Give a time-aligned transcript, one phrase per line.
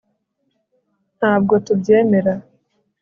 [1.17, 2.33] ntabwo tubyemera